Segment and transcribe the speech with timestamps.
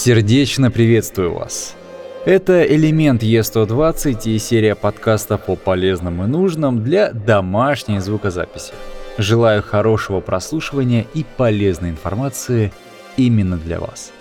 [0.00, 1.74] Сердечно приветствую вас.
[2.24, 8.74] Это элемент Е120 и серия подкастов о полезном и нужном для домашней звукозаписи.
[9.18, 12.72] Желаю хорошего прослушивания и полезной информации
[13.16, 14.12] именно для вас.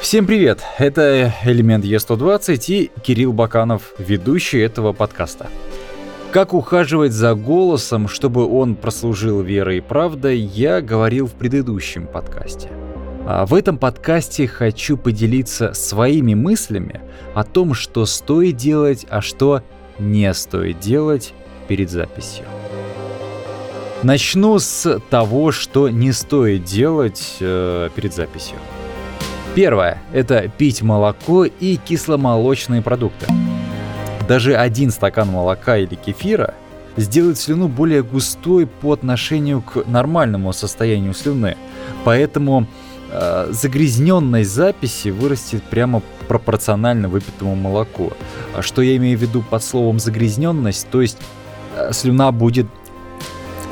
[0.00, 0.60] Всем привет!
[0.78, 5.48] Это элемент Е120 и Кирилл Баканов, ведущий этого подкаста.
[6.32, 12.70] Как ухаживать за голосом, чтобы он прослужил верой и правдой, я говорил в предыдущем подкасте.
[13.26, 17.02] А в этом подкасте хочу поделиться своими мыслями
[17.34, 19.62] о том, что стоит делать, а что
[19.98, 21.34] не стоит делать
[21.68, 22.46] перед записью.
[24.02, 28.56] Начну с того, что не стоит делать э, перед записью.
[29.54, 33.26] Первое– это пить молоко и кисломолочные продукты.
[34.28, 36.54] Даже один стакан молока или кефира
[36.96, 41.56] сделает слюну более густой по отношению к нормальному состоянию слюны.
[42.04, 42.66] Поэтому
[43.10, 48.12] э, загрязненность записи вырастет прямо пропорционально выпитому молоку.
[48.54, 50.88] А что я имею в виду под словом загрязненность?
[50.90, 51.18] То есть
[51.76, 52.66] э, слюна будет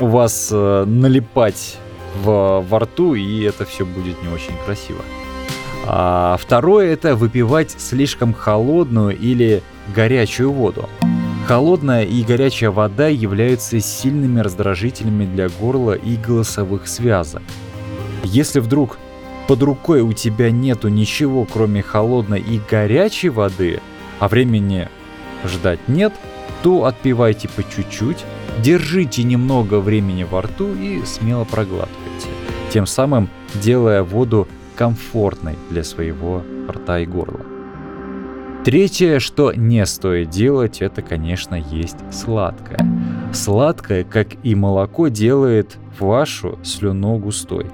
[0.01, 1.77] у вас э, налипать
[2.25, 5.01] в, во рту, и это все будет не очень красиво.
[5.87, 9.62] А второе это выпивать слишком холодную или
[9.95, 10.89] горячую воду.
[11.47, 17.43] Холодная и горячая вода являются сильными раздражителями для горла и голосовых связок.
[18.23, 18.99] Если вдруг
[19.49, 23.81] под рукой у тебя нету ничего, кроме холодной и горячей воды,
[24.21, 24.89] а времени
[25.45, 26.13] ждать нет,
[26.63, 28.25] то отпивайте по чуть-чуть,
[28.63, 32.29] держите немного времени во рту и смело проглатывайте,
[32.73, 34.47] тем самым делая воду
[34.77, 37.50] комфортной для своего рта и горла.
[38.64, 42.78] Третье, что не стоит делать, это, конечно, есть сладкое.
[43.33, 47.66] Сладкое, как и молоко, делает вашу слюну густой.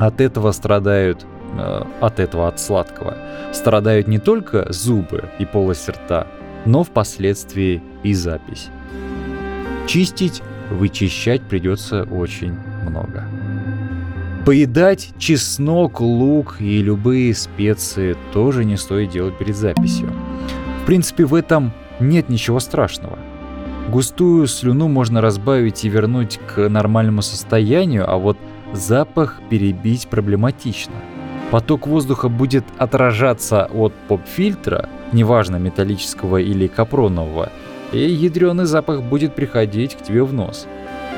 [0.00, 1.24] От этого страдают,
[1.56, 3.16] э, от этого, от сладкого,
[3.52, 6.26] страдают не только зубы и полость рта,
[6.66, 8.70] но впоследствии и запись.
[9.86, 13.24] Чистить, вычищать придется очень много.
[14.44, 20.12] Поедать чеснок, лук и любые специи тоже не стоит делать перед записью.
[20.82, 23.20] В принципе, в этом нет ничего страшного.
[23.88, 28.36] Густую слюну можно разбавить и вернуть к нормальному состоянию, а вот
[28.72, 30.94] запах перебить проблематично.
[31.52, 37.50] Поток воздуха будет отражаться от поп-фильтра, неважно металлического или капронового,
[37.92, 40.66] и ядреный запах будет приходить к тебе в нос.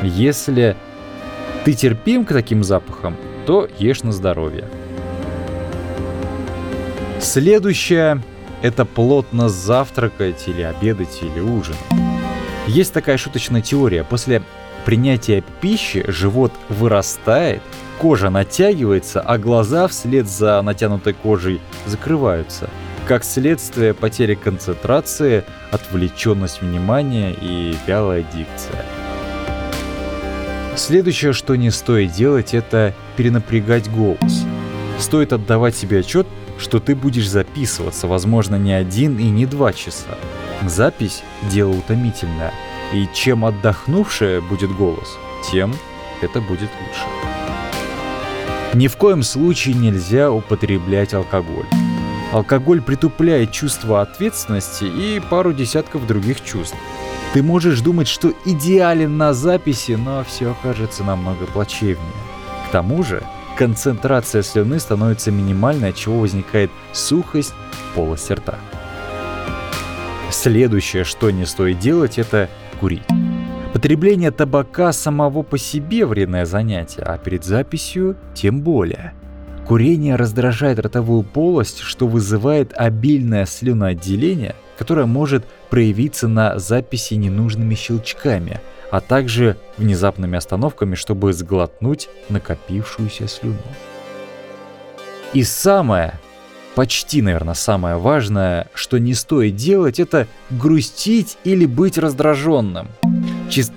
[0.03, 0.77] Если
[1.65, 3.17] ты терпим к таким запахам,
[3.47, 4.69] то ешь на здоровье.
[7.21, 8.23] Следующее–
[8.63, 11.79] это плотно завтракать или обедать или ужинать.
[12.67, 14.05] Есть такая шуточная теория.
[14.05, 14.43] После
[14.85, 17.63] принятия пищи живот вырастает,
[17.99, 22.69] кожа натягивается, а глаза вслед за натянутой кожей закрываются.
[23.09, 28.85] Как следствие потери концентрации, отвлеченность внимания и вялая дикция.
[30.77, 34.45] Следующее, что не стоит делать, это перенапрягать голос.
[34.99, 36.27] Стоит отдавать себе отчет,
[36.59, 40.19] что ты будешь записываться, возможно, не один и не два часа.
[40.63, 42.53] Запись– дело утомительное,
[42.93, 45.17] и чем отдохнувшее будет голос,
[45.51, 45.75] тем
[46.23, 47.07] это будет лучше.
[48.75, 51.67] Ни в коем случае нельзя употреблять алкоголь.
[52.35, 56.75] Алкоголь притупляет чувство ответственности и пару десятков других чувств.
[57.33, 62.13] Ты можешь думать, что идеален на записи, но все окажется намного плачевнее.
[62.67, 63.23] К тому же,
[63.57, 67.55] концентрация слюны становится минимальной, от чего возникает сухость
[67.95, 68.59] полости рта.
[70.33, 72.51] Следующее, что не стоит делать, это
[72.81, 73.05] курить.
[73.73, 79.15] Потребление табака самого по себе вредное занятие, а перед записью тем более.
[79.67, 88.61] Курение раздражает ротовую полость, что вызывает обильное слюноотделение, которое может проявиться на записи ненужными щелчками,
[88.91, 93.57] а также внезапными остановками, чтобы сглотнуть накопившуюся слюну.
[95.33, 96.21] И самое,
[96.75, 102.89] почти, наверное, самое важное, что не стоит делать, это грустить или быть раздраженным.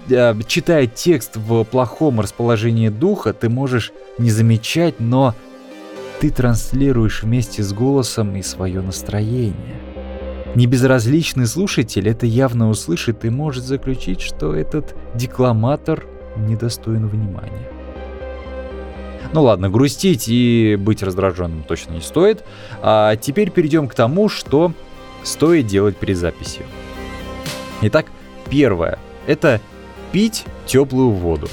[0.10, 5.34] Э, читая текст в плохом расположении духа, ты можешь не замечать, но
[6.20, 9.82] ты транслируешь вместе с голосом и свое настроение.
[10.56, 16.06] Небезразличный слушатель это явно услышит и может заключить, что этот декламатор
[16.36, 17.70] недостоин внимания.
[19.34, 22.44] Ну ладно, грустить и быть раздраженным точно не стоит.
[22.82, 24.72] А теперь перейдем к тому, что
[25.24, 26.66] стоит делать перед записью.
[27.82, 28.08] Итак,
[28.50, 28.98] первое–
[29.28, 29.62] это
[30.12, 31.50] пить теплую воду.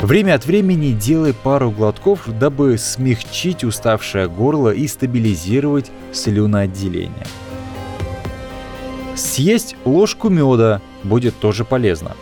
[0.00, 7.26] Время от времени делай пару глотков, дабы смягчить уставшее горло и стабилизировать слюноотделение.
[9.14, 12.12] Съесть ложку меда будет тоже полезно.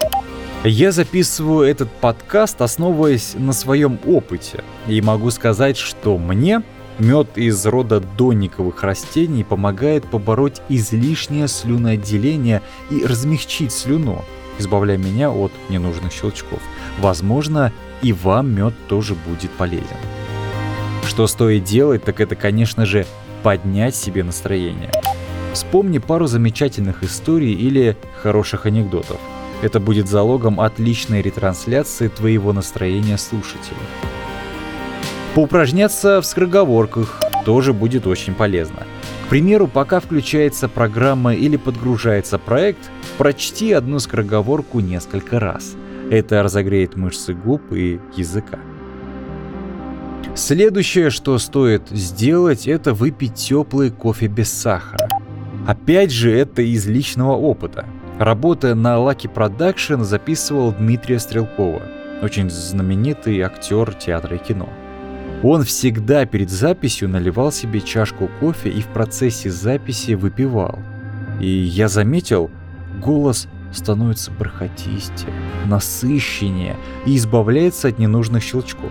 [0.62, 6.62] Я записываю этот подкаст, основываясь на своем опыте, и могу сказать, что мне
[6.98, 14.24] мед из рода дониковых растений помогает побороть излишнее слюноотделение и размягчить слюну,
[14.58, 16.60] избавляя меня от ненужных щелчков.
[17.00, 17.72] Возможно,
[18.02, 19.96] и вам мед тоже будет полезен.
[21.06, 23.06] Что стоит делать, так это, конечно же,
[23.42, 24.90] поднять себе настроение.
[25.52, 29.18] Вспомни пару замечательных историй или хороших анекдотов.
[29.62, 33.76] Это будет залогом отличной ретрансляции твоего настроения слушателя.
[35.34, 38.84] Поупражняться в скороговорках тоже будет очень полезно.
[39.24, 45.76] К примеру, пока включается программа или подгружается проект, прочти одну скороговорку несколько раз.
[46.10, 48.58] Это разогреет мышцы губ и языка.
[50.34, 55.08] Следующее, что стоит сделать, это выпить теплый кофе без сахара.
[55.66, 57.86] Опять же, это из личного опыта.
[58.18, 61.80] Работая на Lucky Production, записывал Дмитрия Стрелкова,
[62.20, 64.68] очень знаменитый актер театра и кино.
[65.44, 70.78] Он всегда перед записью наливал себе чашку кофе и в процессе записи выпивал.
[71.38, 72.50] И я заметил,
[72.98, 75.34] голос становится бархатистее,
[75.66, 78.90] насыщеннее и избавляется от ненужных щелчков.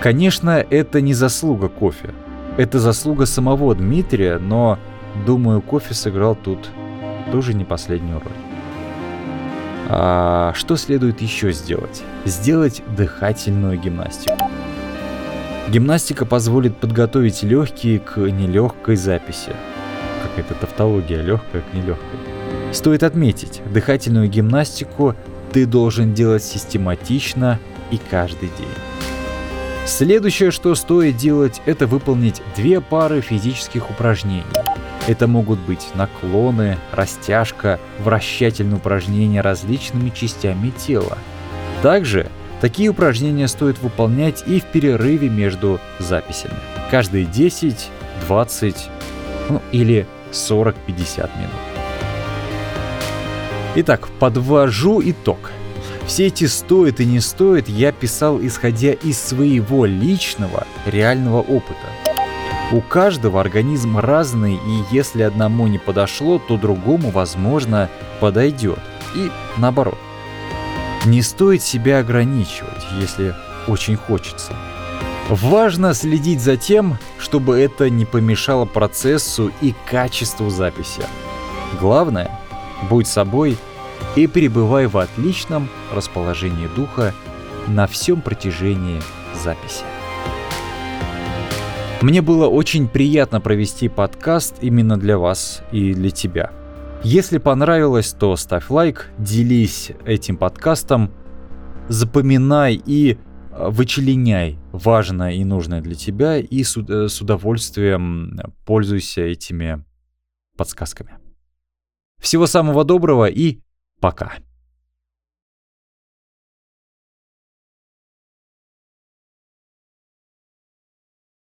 [0.00, 2.10] Конечно, это не заслуга кофе.
[2.56, 4.78] Это заслуга самого Дмитрия, но,
[5.26, 6.70] думаю, кофе сыграл тут
[7.32, 8.32] тоже не последнюю роль.
[9.88, 12.02] А что следует еще сделать?
[12.24, 14.41] Сделать дыхательную гимнастику.
[15.72, 19.56] Гимнастика позволит подготовить легкие к нелегкой записи.
[20.22, 22.74] Какая-то тавтология, легкая к нелегкой.
[22.74, 25.16] Стоит отметить, дыхательную гимнастику
[25.50, 27.58] ты должен делать систематично
[27.90, 28.68] и каждый день.
[29.86, 34.44] Следующее, что стоит делать, это выполнить две пары физических упражнений.
[35.08, 41.16] Это могут быть наклоны, растяжка, вращательные упражнения различными частями тела.
[41.80, 42.28] Также
[42.62, 46.54] Такие упражнения стоит выполнять и в перерыве между записями.
[46.92, 47.90] Каждые 10,
[48.28, 48.88] 20
[49.50, 51.50] ну, или 40-50 минут.
[53.74, 55.50] Итак, подвожу итог.
[56.06, 61.88] Все эти стоит и не стоит я писал исходя из своего личного реального опыта.
[62.70, 68.78] У каждого организм разный, и если одному не подошло, то другому, возможно, подойдет.
[69.16, 69.98] И наоборот.
[71.04, 73.34] Не стоит себя ограничивать, если
[73.66, 74.52] очень хочется.
[75.28, 81.02] Важно следить за тем, чтобы это не помешало процессу и качеству записи.
[81.80, 82.30] Главное,
[82.88, 83.56] будь собой
[84.14, 87.14] и пребывай в отличном расположении духа
[87.66, 89.00] на всем протяжении
[89.42, 89.84] записи.
[92.00, 96.52] Мне было очень приятно провести подкаст именно для вас и для тебя–
[97.04, 101.12] если понравилось, то ставь лайк, делись этим подкастом,
[101.88, 109.84] запоминай и э, вычленяй важное и нужное для тебя и э, с удовольствием пользуйся этими
[110.56, 111.18] подсказками.
[112.20, 113.60] Всего самого доброго и
[114.00, 114.34] пока.